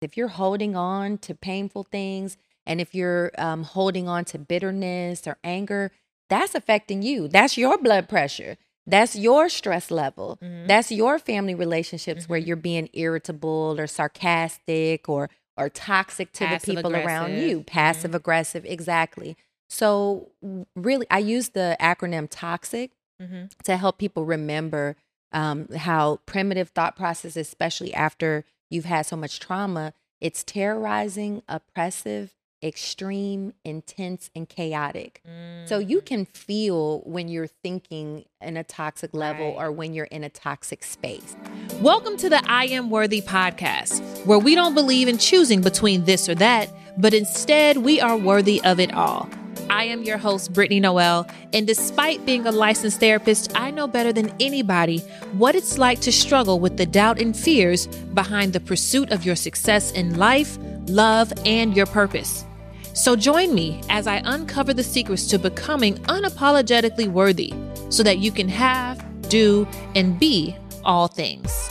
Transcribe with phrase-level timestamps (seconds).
[0.00, 5.26] If you're holding on to painful things and if you're um, holding on to bitterness
[5.26, 5.90] or anger,
[6.28, 7.28] that's affecting you.
[7.28, 8.56] That's your blood pressure.
[8.86, 10.38] That's your stress level.
[10.42, 10.66] Mhm.
[10.66, 12.46] That's your family relationships where Mhm.
[12.46, 17.62] you're being irritable or sarcastic or or toxic to the people around you.
[17.64, 19.36] Passive aggressive, exactly.
[19.68, 20.30] So
[20.74, 23.50] really, I use the acronym TOXIC Mhm.
[23.64, 24.96] to help people remember
[25.32, 32.34] um, how primitive thought process, especially after you've had so much trauma, it's terrorizing, oppressive,
[32.62, 35.22] extreme, intense, and chaotic.
[35.64, 36.04] So you Mhm.
[36.06, 39.64] can feel when you're thinking in a toxic level Right.
[39.64, 41.36] or when you're in a toxic space.
[41.80, 46.28] Welcome to the I Am Worthy podcast, where we don't believe in choosing between this
[46.28, 49.28] or that, but instead we are worthy of it all.
[49.70, 54.12] I am your host, Brittany Noel, and despite being a licensed therapist, I know better
[54.12, 54.98] than anybody
[55.30, 59.36] what it's like to struggle with the doubt and fears behind the pursuit of your
[59.36, 62.44] success in life, love, and your purpose.
[62.94, 67.54] So join me as I uncover the secrets to becoming unapologetically worthy
[67.90, 71.70] so that you can have, do, and be all things.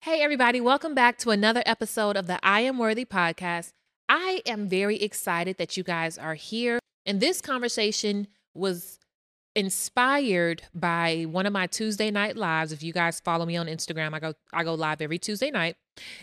[0.00, 3.72] Hey, everybody, welcome back to another episode of the I Am Worthy podcast.
[4.14, 6.78] I am very excited that you guys are here.
[7.06, 8.98] And this conversation was
[9.56, 12.72] inspired by one of my Tuesday night lives.
[12.72, 15.76] If you guys follow me on Instagram, I go I go live every Tuesday night.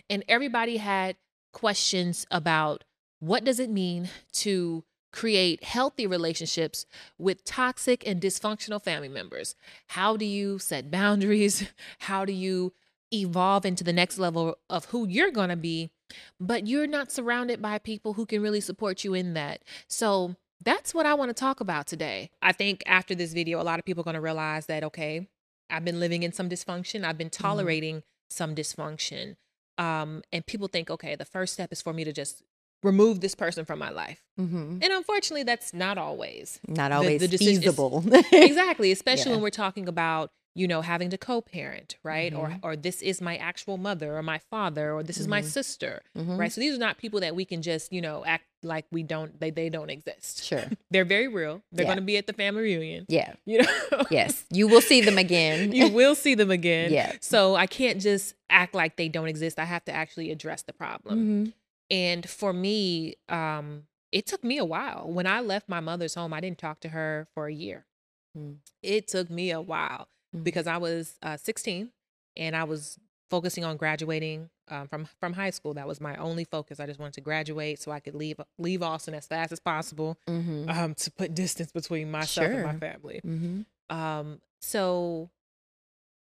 [0.08, 1.16] And everybody had
[1.52, 2.84] questions about
[3.22, 6.86] what does it mean to create healthy relationships
[7.18, 9.56] with toxic and dysfunctional family members?
[9.88, 11.68] How do you set boundaries?
[12.02, 12.72] How do you
[13.12, 15.90] evolve into the next level of who you're going to be,
[16.40, 19.62] but you're not surrounded by people who can really support you in that?
[19.88, 22.32] So, that's what I want to talk about today.
[22.42, 25.30] I think after this video, a lot of people are going to realize that, okay,
[25.70, 29.38] I've been living in some dysfunction, I've been tolerating some dysfunction.
[29.78, 32.44] Um, and people think, okay, the first step is for me to just
[32.84, 34.22] remove this person from my life.
[34.40, 34.80] Mm-hmm.
[34.82, 36.60] And unfortunately, that's not always.
[36.68, 38.04] Not always the decision is- feasible.
[38.34, 39.36] exactly, especially Yeah.
[39.38, 42.34] when we're talking about, you know, having to co-parent, right?
[42.34, 42.60] Or Mhm.
[42.64, 45.46] or this is my actual mother or my father or this is my Mhm.
[45.46, 46.38] sister, Mhm.
[46.38, 46.52] right?
[46.52, 49.40] So these are not people that we can just, you know, act like we don't
[49.40, 50.44] they they don't exist.
[50.44, 50.64] Sure.
[50.92, 51.62] They're very real.
[51.72, 51.90] They're Yeah.
[51.90, 53.06] going to be at the family reunion.
[53.08, 53.34] Yeah.
[53.46, 54.04] You know.
[54.12, 54.46] Yes.
[54.52, 55.72] You will see them again.
[55.72, 56.92] you will see them again.
[56.92, 57.14] Yeah.
[57.22, 59.60] So I can't just act like they don't exist.
[59.60, 61.16] I have to actually address the problem.
[61.48, 61.54] Mhm.
[61.92, 65.10] And for me, um, it took me a while.
[65.10, 67.86] When I left my mother's home, I didn't talk to her for a year.
[68.38, 68.58] Mm.
[68.84, 70.44] It took me a while Mhm.
[70.44, 71.92] because I was uh, 16
[72.38, 72.98] and I was
[73.30, 75.74] focusing on graduating um, from from high school.
[75.74, 76.80] That was my only focus.
[76.80, 80.18] I just wanted to graduate so I could leave leave Austin as fast as possible
[80.28, 80.70] Mhm.
[80.70, 82.80] um, to put distance between myself and my Sure.
[82.80, 83.22] family.
[83.26, 83.66] Mhm.
[83.90, 85.30] Um, so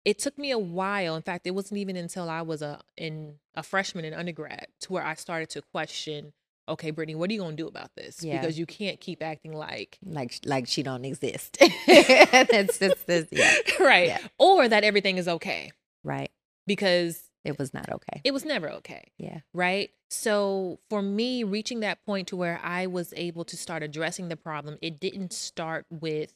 [0.05, 1.15] it took me a while.
[1.17, 4.93] In fact, it wasn't even until I was a in a freshman in undergrad to
[4.93, 6.33] where I started to question,
[6.67, 8.23] okay, Brittany, what are you gonna do about this?
[8.23, 8.39] Yeah.
[8.39, 11.57] Because you can't keep acting like Like like she don't exist.
[11.87, 13.53] that's that's that's yeah.
[13.79, 14.07] right.
[14.07, 14.19] Yeah.
[14.37, 15.71] Or that everything is okay.
[16.03, 16.31] Right.
[16.65, 18.21] Because It was not okay.
[18.23, 19.11] it was never okay.
[19.17, 19.39] Yeah.
[19.53, 19.91] Right.
[20.09, 24.37] So for me, reaching that point to where I was able to start addressing the
[24.37, 26.33] problem, it didn't start with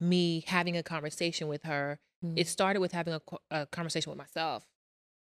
[0.00, 1.98] me having a conversation with her.
[2.24, 2.34] Mhm.
[2.36, 3.20] It started with having a,
[3.50, 4.64] a conversation with myself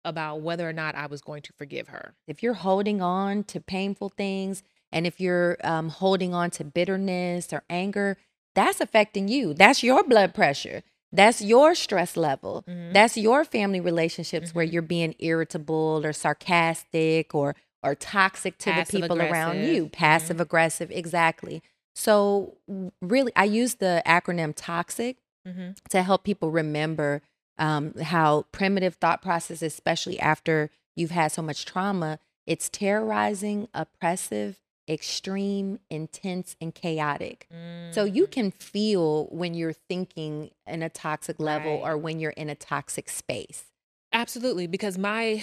[0.04, 2.14] about whether or not I was going to forgive her.
[2.26, 7.52] if you're holding on to painful things and if you're um, holding on to bitterness
[7.52, 8.16] or anger,
[8.54, 9.54] that's affecting you.
[9.54, 10.82] That's your blood pressure.
[11.12, 12.64] That's your stress level.
[12.68, 12.92] Mhm.
[12.92, 14.72] That's your family relationships where Mhm.
[14.72, 17.54] you're being irritable or sarcastic or
[17.84, 19.68] or toxic to the people around Passive-aggressive.
[19.68, 19.88] you.
[19.90, 21.62] Passive aggressive, exactly.
[21.94, 22.56] So
[23.00, 25.16] really, I use the acronym TOXIC
[25.46, 25.70] Mm-hmm.
[25.90, 27.22] to help people remember
[27.58, 34.58] um, how primitive thought process, especially after you've had so much trauma, it's terrorizing, oppressive,
[34.88, 37.46] extreme, intense, and chaotic.
[37.90, 38.30] So you Mm.
[38.30, 41.90] can feel when you're thinking in a toxic level Right.
[41.90, 43.64] or when you're in a toxic space.
[44.12, 45.42] absolutely because my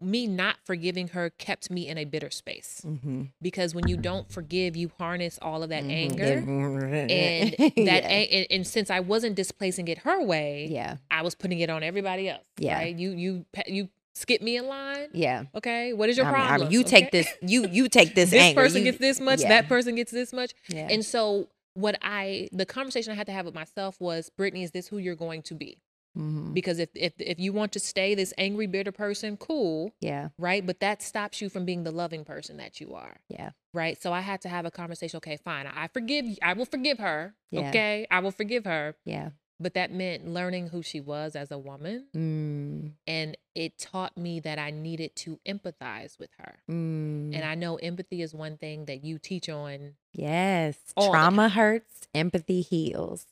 [0.00, 3.22] me not forgiving her kept me in a bitter space Mm-hmm.
[3.40, 8.08] because when you don't forgive you harness all of that anger and that yeah.
[8.08, 11.70] a- and, and since I wasn't displacing it her way yeah, I was putting it
[11.70, 12.76] on everybody else Yeah.
[12.78, 15.44] right you you you skip me in line yeah.
[15.54, 18.14] okay what is your I mean, I problem mean, you take this, you you take
[18.18, 18.30] this.
[18.30, 18.60] this anger.
[18.60, 19.48] person You- gets this much yeah.
[19.48, 20.88] that person gets this much Yeah.
[20.90, 24.72] and so what I the conversation I had to have with myself was Brittany is
[24.72, 25.78] this who you're going to be
[26.16, 26.52] Mhm.
[26.54, 30.66] because if if if you want to stay this angry bitter person cool yeah, right
[30.66, 34.12] but that stops you from being the loving person that you are yeah, right so
[34.12, 37.68] i had to have a conversation okay fine i forgive i will forgive her Yeah.
[37.68, 39.30] okay i will forgive her yeah.
[39.58, 42.06] but that meant learning who she was as a woman.
[42.16, 46.62] Mm, And it taught me that I needed to empathize with her.
[46.68, 47.34] mm.
[47.34, 49.94] And I know empathy is one thing that you teach on.
[50.12, 50.76] Yes.
[50.98, 53.26] Trauma hurts, empathy heals.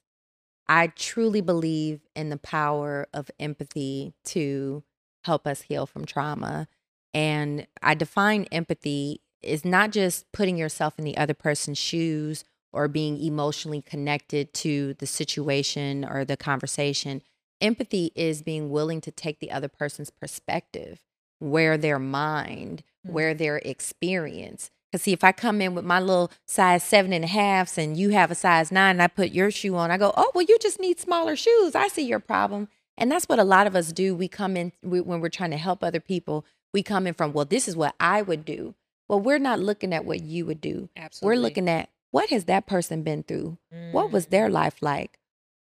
[0.70, 4.84] I truly believe in the power of empathy to
[5.25, 6.69] help us heal from trauma.
[7.12, 12.87] And I define empathy is not just putting yourself in the other person's shoes or
[12.87, 17.22] being emotionally connected to the situation or the conversation.
[17.61, 21.02] Empathy is being willing to take the other person's perspective,
[21.40, 23.12] where their mind, Mm.
[23.12, 24.70] where their experience.
[24.91, 27.97] Because see, if I come in with my little size seven and a halfs and
[27.97, 30.45] you have a size nine and I put your shoe on, I go, oh, well,
[30.49, 31.75] you just need smaller shoes.
[31.75, 32.69] I see your problem.
[32.99, 34.15] And that's what a lot of us do.
[34.15, 36.45] We come in we, when we're trying to help other people,
[36.75, 38.75] we come in from, well, this is what I would do.
[39.09, 40.89] Well, we're not looking at what you would do.
[40.97, 41.37] Absolutely.
[41.37, 43.59] We're looking at what has that person been through?
[43.93, 44.31] What was Mm.
[44.31, 45.19] their life like?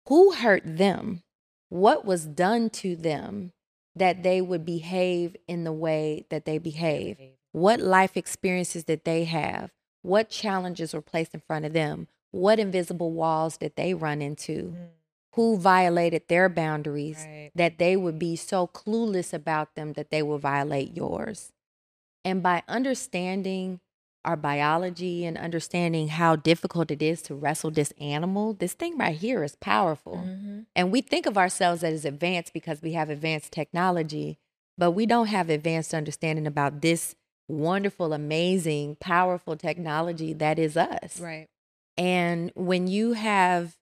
[0.09, 1.23] Who hurt them?
[1.69, 3.53] What was done to them
[3.95, 7.19] that they would behave in the way that they behave?
[7.53, 9.71] What life experiences did they have?
[10.03, 12.09] What challenges were placed in front of them?
[12.31, 14.75] What invisible walls did they run into?
[14.75, 14.89] Mm.
[15.35, 17.51] Who violated their boundaries Right.
[17.55, 21.53] that they would be so clueless about them that they will violate yours?
[22.25, 23.81] And by understanding
[24.25, 29.17] our biology and understanding how difficult it is to wrestle this animal, this thing right
[29.17, 30.19] here is powerful.
[30.19, 30.67] Mhm.
[30.77, 34.39] And we think of ourselves as advanced because we have advanced technology,
[34.79, 37.17] but we don't have advanced understanding about this
[37.53, 41.21] wonderful, amazing, powerful technology that is us.
[41.21, 41.49] Right.
[41.97, 43.77] And when you have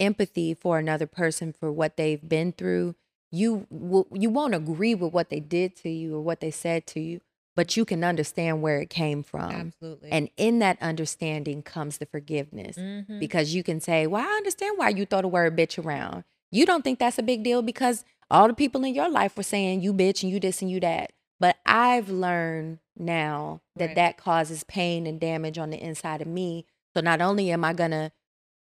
[0.00, 2.94] empathy for another person for what they've been through,
[3.30, 6.86] you will, you won't agree with what they did to you or what they said
[6.88, 7.20] to you,
[7.54, 9.50] but you can understand where it came from.
[9.50, 10.10] Absolutely.
[10.10, 13.20] And in that understanding comes the forgiveness Mhm.
[13.20, 16.24] because you can say, Well, I understand why you throw the word bitch around.
[16.50, 19.42] You don't think that's a big deal because all the people in your life were
[19.42, 21.12] saying you bitch and you this and you that.
[21.40, 23.94] But I've learned now that Right.
[23.96, 26.66] that causes pain and damage on the inside of me.
[26.94, 28.12] So not only am I going to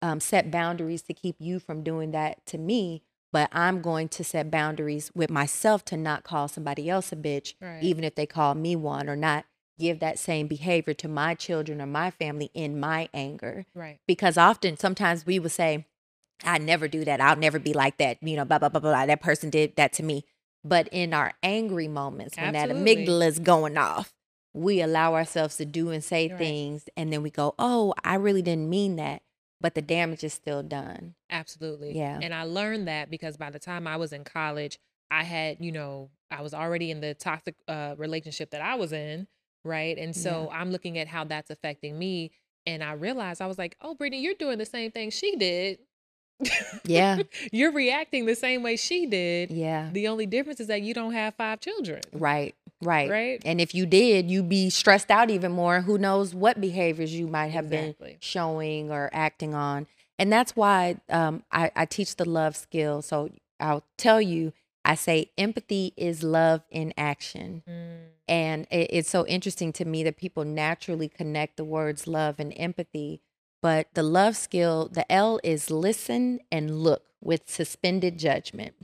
[0.01, 4.23] um, set boundaries to keep you from doing that to me, but I'm going to
[4.23, 7.83] set boundaries with myself to not call somebody else a bitch, Right.
[7.83, 9.45] even if they call me one, or not
[9.77, 13.97] give that same behavior to my children or my family in my anger right.
[14.05, 15.85] because often sometimes we will say
[16.43, 19.05] i never do that i'll never be like that you know blah blah blah blah
[19.05, 20.25] that person did that to me
[20.65, 23.05] but in our angry moments when Absolutely.
[23.05, 24.13] that amygdala is going off
[24.53, 26.37] we allow ourselves to do and say Right.
[26.37, 29.21] things and then we go oh i really didn't mean that
[29.61, 31.95] but the damage is still done Absolutely.
[31.95, 32.17] Yeah.
[32.23, 34.79] And I learned that because by the time I was in college,
[35.11, 38.91] I had, you know, I was already in the toxic uh, relationship that I was
[38.93, 39.27] in.
[39.63, 39.95] Right.
[39.95, 42.31] And so I'm looking at how that's affecting me.
[42.65, 45.77] And I realized I was like, oh, Brittany, you're doing the same thing she did.
[46.85, 47.21] Yeah.
[47.51, 49.51] you're reacting the same way she did.
[49.51, 52.01] yeah The only difference is that you don't have five children.
[52.13, 53.41] right right Right.
[53.45, 57.27] and if you did you'd be stressed out even more who knows what behaviors you
[57.27, 59.87] might have been showing or acting on.
[60.17, 63.01] And that's why um, I, I teach the love skill.
[63.01, 64.51] So I'll tell you,
[64.83, 67.63] I say empathy is love in action.
[67.65, 72.35] Mm, And it, it's so interesting to me that people naturally connect the words love
[72.37, 73.21] and empathy.
[73.61, 78.75] But the love skill, the L is listen and look with suspended judgment.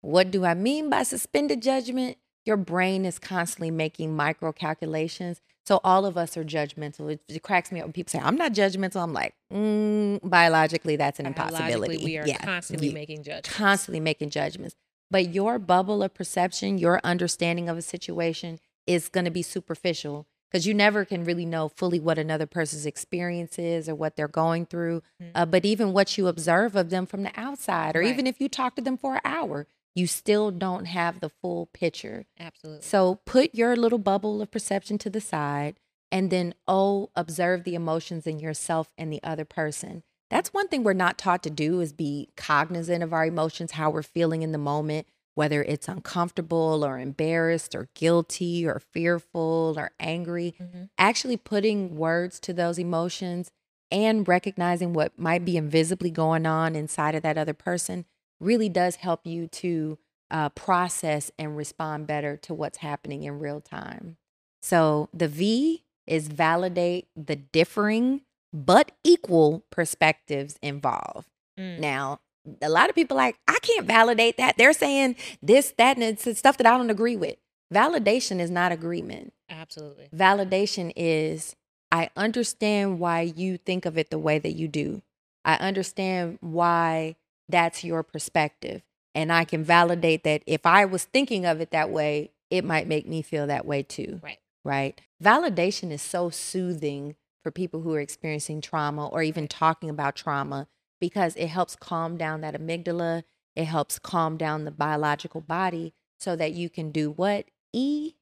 [0.00, 2.16] What do I mean by suspended judgment?
[2.46, 5.40] Your brain is constantly making micro calculations.
[5.66, 7.12] So all of us are judgmental.
[7.12, 9.02] It, it cracks me up when people say, I'm not judgmental.
[9.02, 11.72] I'm like, mm, biologically, that's an impossibility.
[11.72, 13.50] Biologically, we are Yeah, constantly you- making judgments.
[13.52, 14.74] constantly making judgments.
[15.10, 20.26] But your bubble of perception, your understanding of a situation is going to be superficial
[20.50, 24.26] because you never can really know fully what another person's experience is or what they're
[24.28, 25.02] going through.
[25.22, 25.30] Mhm.
[25.34, 28.08] Uh, but even what you observe of them from the outside, or Right.
[28.08, 31.66] even if you talk to them for an hour, you still don't have the full
[31.66, 32.26] picture.
[32.38, 32.82] Absolutely.
[32.82, 35.78] So put your little bubble of perception to the side
[36.12, 40.02] and then, oh, observe the emotions in yourself and the other person.
[40.28, 43.90] That's one thing we're not taught to do is be cognizant of our emotions, how
[43.90, 49.90] we're feeling in the moment, whether it's uncomfortable or embarrassed or guilty or fearful or
[49.98, 50.54] angry.
[50.60, 50.88] Mhm.
[50.98, 53.50] Actually putting words to those emotions
[53.90, 58.04] and recognizing what might be invisibly going on inside of that other person
[58.40, 59.98] really does help you to
[60.30, 64.16] uh, process and respond better to what's happening in real time.
[64.62, 71.28] So the V is validate the differing but equal perspectives involved.
[71.58, 71.78] Mm.
[71.78, 72.20] Now,
[72.62, 74.56] a lot of people like, I can't validate that.
[74.56, 77.36] They're saying this, that, and it's stuff that I don't agree with.
[77.72, 79.32] Validation is not agreement.
[79.48, 80.08] Absolutely.
[80.14, 81.54] Validation is
[81.92, 85.02] I understand why you think of it the way that you do.
[85.44, 87.16] I understand why
[87.50, 88.82] that's your perspective.
[89.14, 92.86] And I can validate that if I was thinking of it that way, it might
[92.86, 94.20] make me feel that way too.
[94.22, 94.38] Right.
[94.64, 95.00] Right.
[95.22, 100.68] Validation is so soothing for people who are experiencing trauma or even talking about trauma
[101.00, 103.24] because it helps calm down that amygdala.
[103.56, 107.46] It helps calm down the biological body so that you can do what?
[107.72, 108.14] E,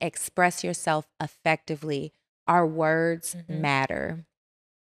[0.00, 2.12] express yourself effectively.
[2.46, 3.60] Our words Mhm.
[3.60, 4.26] matter.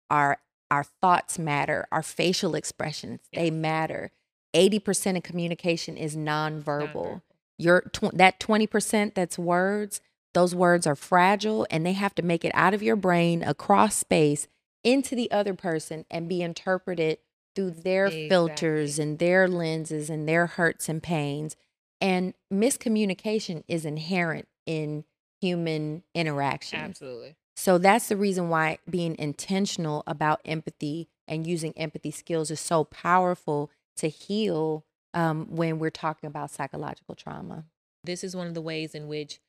[0.09, 0.39] Our
[0.73, 1.87] our thoughts matter.
[1.91, 4.11] Our facial expressions, they matter.
[4.55, 7.21] 80% of communication is nonverbal.
[7.59, 10.01] Your tw- that 20% that's words,
[10.33, 13.95] those words are fragile and they have to make it out of your brain across
[13.95, 14.47] space
[14.83, 17.19] into the other person and be interpreted
[17.55, 21.55] through their filters and their lenses and their hurts and pains.
[22.01, 25.05] And miscommunication is inherent in
[25.39, 26.79] human interaction.
[26.79, 27.35] Absolutely.
[27.55, 32.83] So that's the reason why being intentional about empathy and using empathy skills is so
[32.83, 37.65] powerful to heal um, when we're talking about psychological trauma.
[38.03, 39.39] This is one of the ways in which,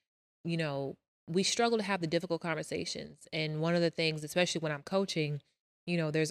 [0.45, 0.97] you know,
[1.27, 3.27] we struggle to have the difficult conversations.
[3.33, 5.41] And one of the things, especially when I'm coaching,
[5.87, 6.31] you know, there's,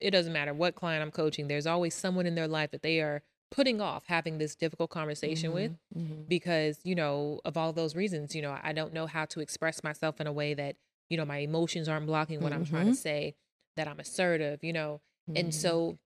[0.00, 3.00] it doesn't matter what client I'm coaching, there's always someone in their life that they
[3.00, 6.28] are putting off having this difficult conversation with Mhm.
[6.28, 9.82] because you know of all those reasons you know i don't know how to express
[9.82, 10.76] myself in a way that
[11.08, 12.96] you know my emotions aren't blocking what i'm trying to Mhm.
[12.96, 13.34] say
[13.76, 15.00] that i'm assertive you know
[15.34, 15.54] and Mhm.
[15.54, 15.98] so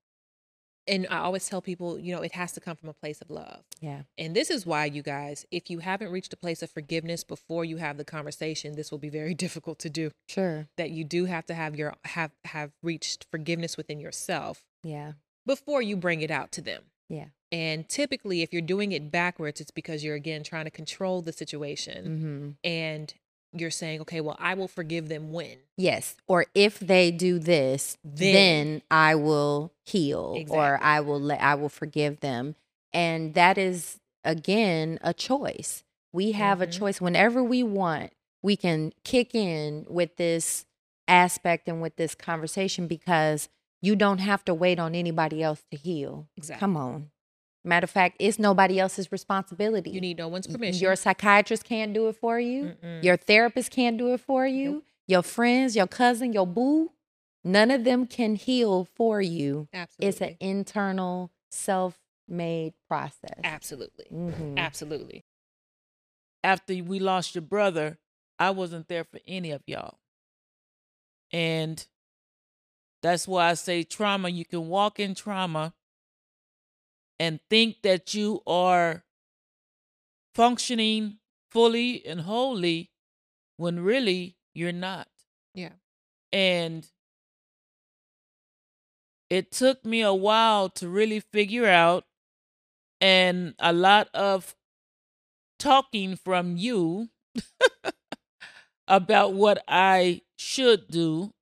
[0.86, 3.30] and i always tell people you know it has to come from a place of
[3.30, 6.70] love yeah, and this is why you guys if you haven't reached a place of
[6.70, 10.68] forgiveness before you have the conversation this will be very difficult to do sure.
[10.76, 15.12] that you do have to have your have have reached forgiveness within yourself Yeah,
[15.46, 16.84] before you bring it out to them
[17.14, 17.26] yeah.
[17.52, 21.32] and typically, if you're doing it backwards, it's because you're again trying to control the
[21.32, 23.14] situation hmm and
[23.56, 25.58] you're saying, okay, well, I will forgive them when.
[25.76, 26.16] Yes.
[26.26, 28.32] Or if they do this, Then.
[28.32, 32.56] then, I will heal or I will let I will forgive them.
[32.92, 35.84] And that is again a choice.
[36.12, 36.78] We have a Mhm.
[36.78, 38.12] choice whenever we want.
[38.42, 40.66] We can kick in with this
[41.06, 43.48] aspect and with this conversation because
[43.84, 46.28] you don't have to wait on anybody else to heal.
[46.36, 46.60] Exactly.
[46.60, 47.10] Come on.
[47.66, 49.90] Matter of fact, it's nobody else's responsibility.
[49.90, 50.82] You need no one's permission.
[50.82, 52.74] Your psychiatrist can't do it for you.
[52.82, 53.02] Mm-mm.
[53.02, 54.70] Your therapist can't do it for you.
[54.70, 54.84] Nope.
[55.06, 56.92] Your friends, your cousin, your boo,
[57.42, 59.68] none of them can heal for you.
[59.72, 60.08] Absolutely.
[60.08, 63.40] It's an internal, self-made process.
[63.44, 64.06] Absolutely.
[64.12, 64.56] Mhm.
[64.58, 65.24] Absolutely.
[66.42, 67.96] after we lost your brother,
[68.38, 69.98] I wasn't there for any of y'all.
[71.32, 71.86] And
[73.04, 75.74] that's why I say trauma, you can walk in trauma
[77.20, 79.04] and think that you are
[80.34, 81.18] functioning
[81.50, 82.90] fully and wholly
[83.58, 85.06] when really you're not.
[85.54, 85.74] Yeah.
[86.32, 86.88] And
[89.28, 92.04] it took me a while to really figure out
[93.02, 94.56] and a lot of
[95.58, 97.10] talking from you
[98.88, 101.34] about what I should do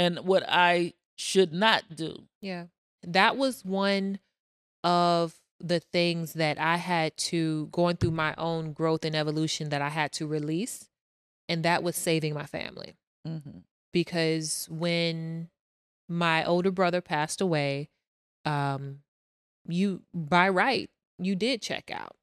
[0.00, 2.24] and what I should not do.
[2.40, 2.66] Yeah.
[3.02, 4.18] That was one
[4.82, 9.82] of the things that I had to going through my own growth and evolution that
[9.82, 10.88] I had to release.
[11.50, 12.96] And that was saving my family.
[13.28, 13.58] Mm-hmm.
[13.92, 15.50] because when
[16.08, 17.90] my older brother passed away,
[18.46, 19.00] um,
[19.68, 20.88] you by right
[21.18, 22.16] you did check out.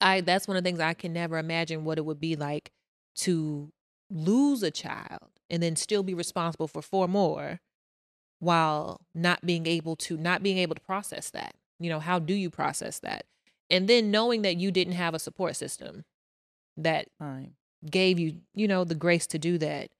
[0.00, 2.72] I that's one of the things I can never imagine what it would be like
[3.18, 3.70] to
[4.10, 7.60] lose a child and then still be responsible for four more
[8.38, 11.54] while not being able to not being able to process that.
[11.78, 13.26] You know, how do you process that?
[13.68, 16.04] And then knowing that you didn't have a support system
[16.76, 17.54] that Fine.
[17.88, 19.90] gave you, you know, the grace to do that.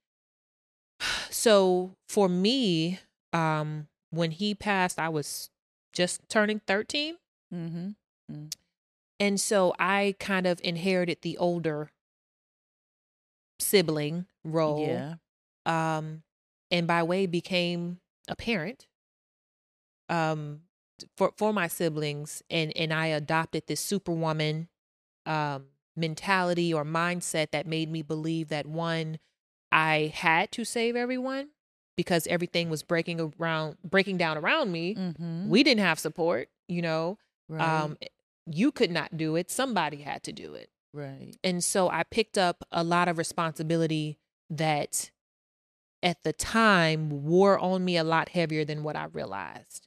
[1.33, 2.99] So for me,
[3.33, 5.49] um, when he passed, I was
[5.93, 7.17] just turning 13.
[7.55, 8.47] Mm-hmm.
[9.21, 11.91] And so I kind of inherited the older
[13.59, 14.87] sibling role.
[14.87, 15.15] Yeah.
[15.71, 16.23] Um,
[16.71, 18.87] and by way became a parent.
[20.09, 20.63] Um,
[21.17, 24.69] for for my siblings, and and I adopted this superwoman
[25.27, 29.19] um mentality or mindset that made me believe that one,
[29.71, 31.51] I had to save everyone
[31.97, 34.95] because everything was breaking around breaking down around me.
[34.95, 35.49] Mm-hmm.
[35.49, 37.19] We didn't have support, you know.
[37.49, 37.83] right.
[37.83, 37.97] Um,
[38.47, 39.51] you could not do it.
[39.51, 40.71] Somebody had to do it.
[40.93, 41.37] right.
[41.45, 45.11] And so I picked up a lot of responsibility that
[46.03, 49.87] at the time wore on me a lot heavier than what I realized.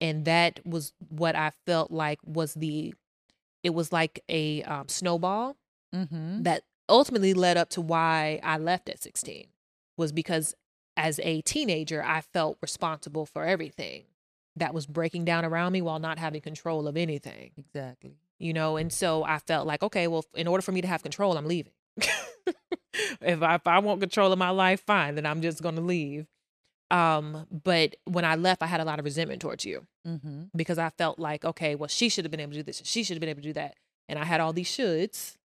[0.00, 2.94] And that was what I felt like was the,
[3.62, 5.56] it was like a um, snowball
[5.94, 6.42] Mm-hmm.
[6.42, 9.46] that ultimately led up to why I left at 16
[9.96, 10.52] was because
[10.96, 14.06] as a teenager, I felt responsible for everything.
[14.56, 17.52] that was breaking down around me while not having control of anything.
[17.56, 18.16] Exactly.
[18.40, 21.02] You know, and so I felt like, okay, well, in order for me to have
[21.02, 21.72] control, I'm leaving.
[23.20, 26.26] if I if I want control of my life, fine, then I'm just gonna leave.
[26.90, 30.44] Um, but when I left, I had a lot of resentment towards you Mm-hmm.
[30.54, 32.86] because I felt like, okay, well, she should have been able to do this, and
[32.86, 33.76] she should have been able to do that,
[34.08, 35.36] and I had all these shoulds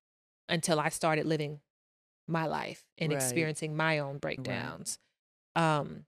[0.50, 1.62] until I started living
[2.28, 3.18] my life and Right.
[3.22, 5.00] experiencing my own breakdowns.
[5.56, 6.06] Um,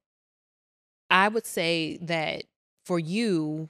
[1.10, 2.43] I would say that
[2.86, 3.69] for you,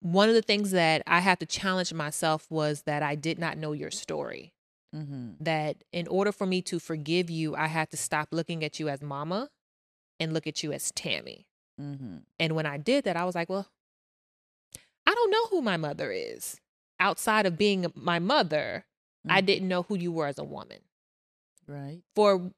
[0.00, 3.58] one of the things that I had to challenge myself was that I did not
[3.58, 4.52] know your story.
[4.94, 5.32] Mm-hmm.
[5.40, 8.88] That in order for me to forgive you, I had to stop looking at you
[8.88, 9.50] as mama
[10.18, 11.46] and look at you as Tammy.
[11.80, 12.18] Mm-hmm.
[12.40, 13.68] And when I did that, I was like, well,
[15.06, 16.60] I don't know who my mother is.
[17.00, 18.84] Outside of being my mother,
[19.28, 19.46] I Mhm.
[19.46, 20.78] didn't know who you were as a woman.
[21.66, 22.02] Right.
[22.14, 22.52] For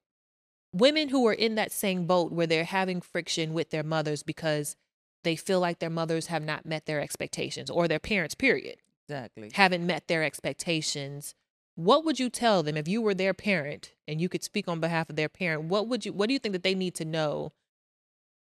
[0.72, 4.76] women who are in that same boat where they're having friction with their mothers because
[5.22, 8.76] they feel like their mothers have not met their expectations or their parents, period,
[9.08, 9.50] Exactly.
[9.54, 11.34] haven't met their expectations.
[11.74, 14.80] What would you tell them if you were their parent and you could speak on
[14.80, 15.64] behalf of their parent?
[15.64, 17.52] What would you what do you think that they need to know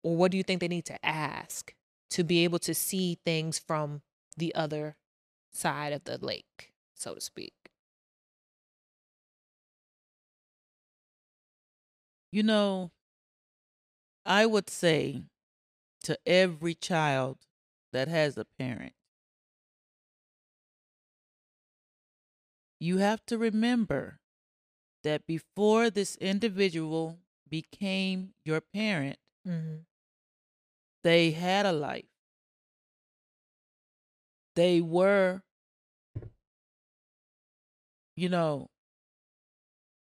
[0.03, 1.75] or what do you think they need to ask
[2.11, 4.03] to be able to see things from
[4.37, 4.97] the other
[5.51, 7.55] side of the lake, so to speak?
[12.31, 12.91] You know,
[14.25, 15.23] I would say
[16.03, 17.39] to every child
[17.93, 18.95] that has a parent,
[22.79, 24.21] you have to remember
[25.03, 27.19] that before this individual
[27.49, 29.79] became your parent, Mm-hmm.
[31.03, 32.07] they had a life.
[34.55, 35.43] They were,
[38.17, 38.71] you know,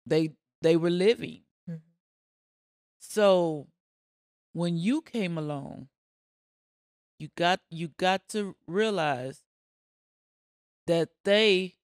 [0.05, 1.43] they they were living.
[1.69, 1.81] Mhm.
[2.99, 3.67] So
[4.55, 5.89] when you came along,
[7.19, 9.43] you got you got to realize
[10.87, 11.75] that they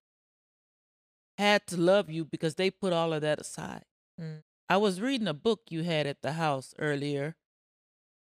[1.38, 3.84] had to love you because they put all of that aside.
[4.20, 4.44] Mm.
[4.69, 7.36] I was reading a book you had at the house earlier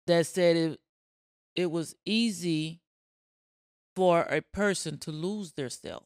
[0.06, 0.80] that said it
[1.56, 2.82] it was easy
[3.96, 6.06] for a person to lose their self.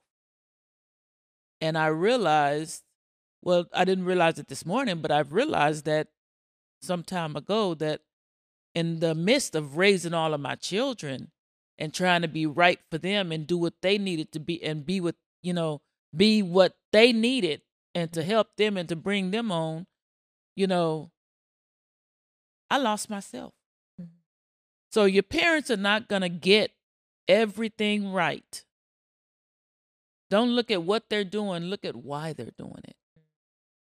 [1.60, 2.84] And I realized,
[3.42, 6.08] well, I didn't realize it this morning, but I've realized that
[6.82, 8.00] some time ago that
[8.76, 11.32] in the midst of raising all of my children
[11.78, 14.86] and trying to be right for them and do what they needed to be and
[14.86, 15.82] be what, you know,
[16.16, 17.62] be what they needed
[17.96, 19.88] and to help them and to bring them on,
[20.56, 21.12] you know,
[22.70, 23.54] I lost myself.
[24.00, 24.10] Mhm.
[24.92, 26.72] So your parents are not going to get
[27.28, 28.66] everything right.
[30.30, 32.96] Don't look at what they're doing, look at why they're doing it.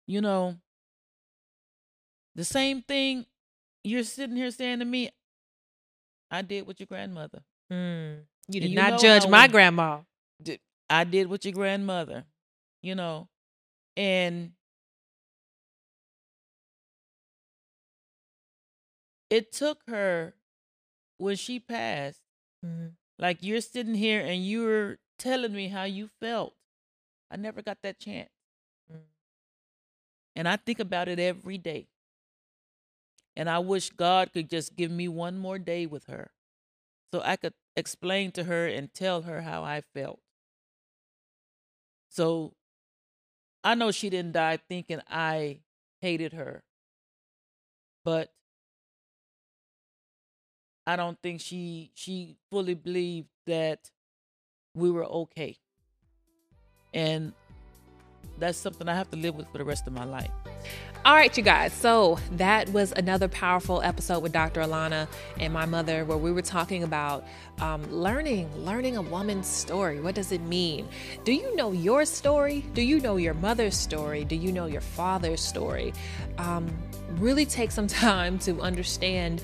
[0.08, 0.60] You know,
[2.36, 3.26] the same thing
[3.84, 5.10] you're sitting here saying to me,
[6.32, 7.44] I did with your grandmother.
[7.72, 8.24] Mm.
[8.48, 10.00] You did you not judge my grandma.
[10.90, 12.26] I did with your grandmother,
[12.82, 13.30] you know,
[13.96, 14.54] and
[19.30, 20.36] it took her
[21.18, 22.22] when she passed.
[22.66, 22.96] Mhm.
[23.18, 26.56] Like you're sitting here and you're telling me how you felt.
[27.32, 28.30] I never got that chance.
[28.92, 29.06] Mm.
[30.36, 31.88] And I think about it every day.
[33.36, 36.32] And I wish God could just give me one more day with her
[37.14, 40.20] so I could explain to her and tell her how I felt.
[42.10, 42.54] So
[43.64, 45.62] I know she didn't die thinking I
[46.02, 46.64] hated her,
[48.04, 48.32] but
[50.86, 53.90] I don't think she she fully believed that
[54.76, 55.58] we were okay.
[56.94, 57.34] And
[58.38, 60.32] that's something I have to live with for the rest of my life.
[61.06, 61.74] All right, you guys.
[61.74, 64.62] So that was another powerful episode with Dr.
[64.62, 67.26] Alana and my mother, where we were talking about
[67.60, 70.00] um, learning, learning a woman's story.
[70.00, 70.88] What does it mean?
[71.26, 72.64] Do you know your story?
[72.74, 74.24] Do you know your mother's story?
[74.24, 75.94] Do you know your father's story?
[76.38, 76.74] Um,
[77.16, 79.44] really take some time to understand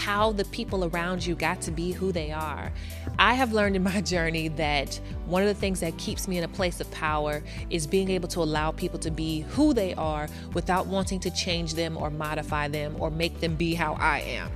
[0.00, 2.72] how the people around you got to be who they are.
[3.18, 6.44] I have learned in my journey that one of the things that keeps me in
[6.44, 10.26] a place of power is being able to allow people to be who they are
[10.54, 14.50] without wanting to change them or modify them or make them be how I am.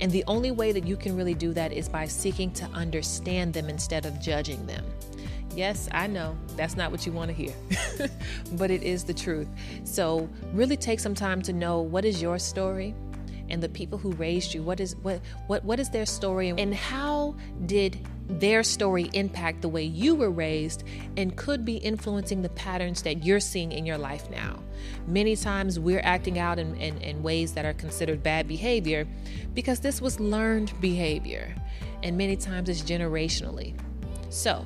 [0.00, 3.54] And the only way that you can really do that is by seeking to understand
[3.54, 4.84] them instead of judging them.
[5.54, 7.54] Yes, I know that's not what you want to hear,
[8.52, 9.48] but it is the truth.
[9.84, 12.94] So, really take some time to know what is your story
[13.50, 14.62] and the people who raised you.
[14.62, 17.36] What is what what what is their story and how
[17.66, 17.98] did
[18.38, 20.84] their story impact the way you were raised
[21.16, 24.62] and could be influencing the patterns that you're seeing in your life now.
[25.06, 29.06] Many times we're acting out in, in, in ways that are considered bad behavior
[29.54, 31.54] because this was learned behavior,
[32.02, 33.74] and many times it's generationally.
[34.28, 34.64] So,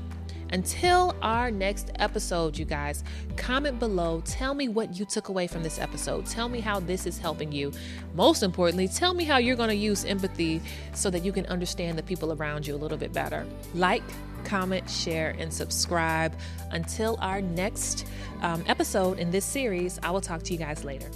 [0.54, 3.02] until our next episode, you guys,
[3.36, 4.22] comment below.
[4.24, 6.26] Tell me what you took away from this episode.
[6.26, 7.72] Tell me how this is helping you.
[8.14, 10.62] Most importantly, tell me how you're going to use empathy
[10.92, 13.44] so that you can understand the people around you a little bit better.
[13.74, 14.04] Like,
[14.44, 16.32] comment, share, and subscribe.
[16.70, 18.06] Until our next
[18.40, 21.10] um, episode in this series, I will talk to you guys later.